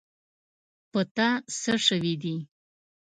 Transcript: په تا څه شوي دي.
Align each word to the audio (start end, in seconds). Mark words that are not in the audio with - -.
په 0.91 1.01
تا 1.15 1.29
څه 1.61 1.73
شوي 1.87 2.13
دي. 2.23 2.35